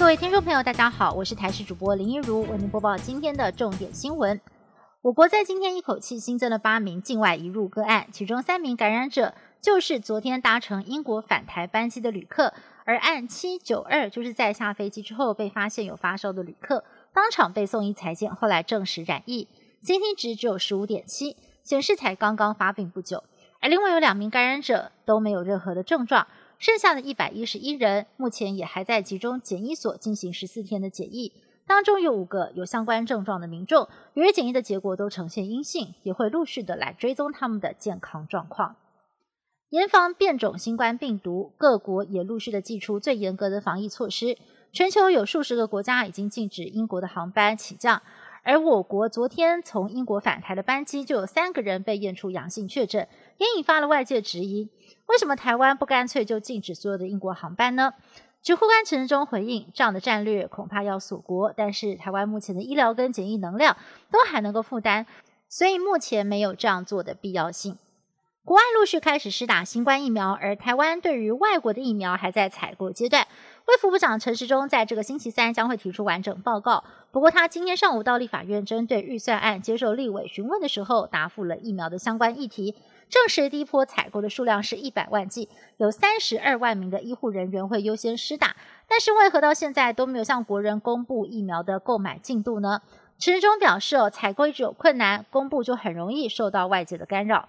[0.00, 4.40] 各位听众朋友，大家好，我是台视主播林一如，为您播报今天的重点新闻。
[5.02, 12.54] 我国在今天一口气新增了八名境外移入个案，其中三名感染者就是昨天搭乘英国返台班机的旅客，
[12.86, 19.48] 而案七九二就是在下飞机之后被发现有发烧的旅客，当场被送医裁检，后来证实染疫
[19.84, 23.22] ，CT 值只有十五点七，显示才刚刚发病不久。
[23.60, 26.26] 而另外有两名感染者都没有任何的症状。
[26.60, 31.32] 剩下的一百一十一人，目前也还在集中检疫所进行十四天的检疫，
[31.66, 38.76] 当中有五个有相关症状的民众，由于检疫的结果都呈现阴性，也会陆续的来追踪他们的健康状况。
[39.70, 44.36] 严防变种新冠病毒，各国也陆续的祭出最严格的防疫措施。
[44.70, 48.02] 全球有数十个国家已经禁止英国的航班起降，
[48.42, 53.08] 而我国昨天从英国返台的班机就有三个人被验出阳性确诊，
[53.38, 54.68] 也引发了外界质疑。
[55.06, 57.94] 为什么台湾不干脆就禁止所有的英国航班呢？
[58.42, 63.76] 指挥官陈中回应，这样的战略恐怕要锁国，但是台湾目前的医疗跟检疫能量
[64.10, 65.04] 都还能够负担，
[65.48, 67.76] 所以目前没有这样做的必要性。
[68.50, 73.24] 国外陆续开始施打新冠疫苗，而台湾对于外国的疫苗还在采购阶段。
[73.66, 82.74] 卫副部长陈时中在这个星期三将会提出完整报告，不过他今天上午到立法院针对预算案接受立委询问的时候，答复了疫苗的相关议题。
[83.08, 88.56] 证实第一波采购的数量是一百万剂，有三十二万名的医护人员会优先施打。
[88.88, 92.82] 但是为何到现在都没有向国人公布疫苗的购买进度呢？
[93.16, 97.48] 陈时中表示，哦，采购一直有困难，公布就很容易受到外界的干扰。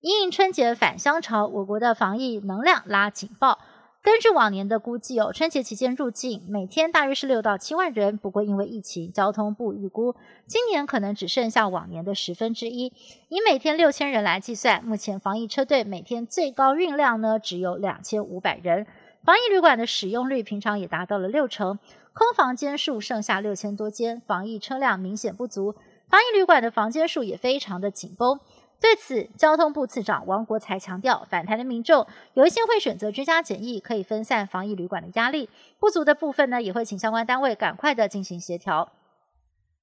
[0.00, 3.58] 因应春节返乡潮，我国的防疫能量拉警报。
[4.02, 8.16] 根据往年的估计哦，春节期间入境每天大约是六到七万人。
[8.16, 12.94] 不过因为疫情，交通部预估今年可能只剩下往年的十分之一。
[13.28, 18.86] 以每天六千人来计算，目前防疫车队每天最高运量呢只有两千五百人。
[19.22, 21.78] 防疫旅馆的使用率平常也达到了六成，
[22.14, 25.74] 空房间数剩下六千多间，防疫车辆明显不足，
[26.08, 28.40] 防疫旅馆的房间数也非常的紧绷。
[28.80, 35.48] 对此，交通部次长王国才强调，反弹的民众有一些会选择居家检疫，可以分散防疫旅馆的压力；
[35.78, 38.90] 不足的部分呢，也会请相关单位赶快的进行协调。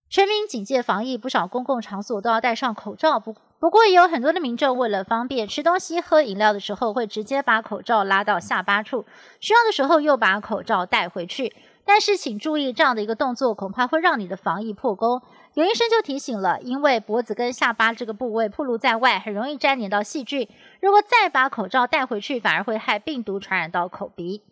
[0.09, 3.19] 全民警戒防疫，不少公共场所都要戴上口罩。
[3.19, 9.05] 不不过，也有很多的民众为了方便吃东西、喝饮料的时候，会直接把口罩拉到下巴处，
[9.39, 11.53] 需要的时候又把口罩戴回去。
[11.87, 15.21] 但是请注意，这样的一个动作恐怕会让你的防疫破功。
[15.53, 20.49] 有医生就提醒了，因为脖子跟下巴这个部位暴露在外，很容易沾黏到细菌。
[20.81, 24.43] 如果再把口罩戴回去，反而会害病毒传染到口鼻。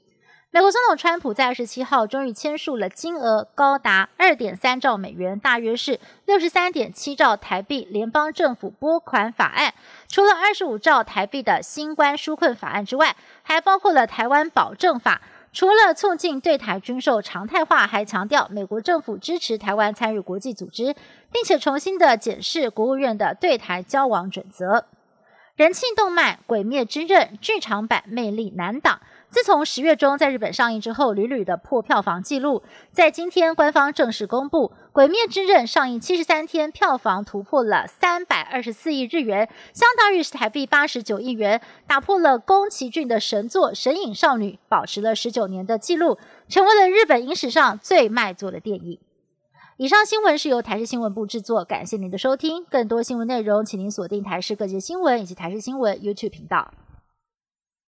[0.49, 9.73] 美国总统川普在二十七号终于签署了金额高达二点三兆美元，大约是六十三点七兆台币联邦政府拨款法案。
[10.07, 15.21] 除了二十五兆台币的新冠纾困法案之外，还包括了台湾保证法。
[15.55, 20.93] 除了促进对台军售常态化，还强调美国政府支持台湾参与国际组织，
[21.31, 24.83] 并且重新的检视国务院的对台交往准则。
[25.55, 28.99] 人气动漫《鬼灭之刃》剧场版魅力难挡。
[29.29, 32.61] 自从十月中在日本上映之后，屡屡的破票房纪录，
[32.91, 46.17] 在今天官方正式公布，《鬼灭之刃》上映七十三天，票房突破了三百二十四亿日元，相当于是台币八十九亿元，打破了宫崎骏的神作《神隐少女》，保持了十九年的纪录，
[46.49, 48.99] 成为了日本影史上最卖座的电影。
[49.77, 52.63] 以上新闻是由台视新闻部制作，感谢您的收听。
[52.69, 56.73] 更多新闻内容，请您锁定台视各界新闻以及台视新闻 YouTube 频道。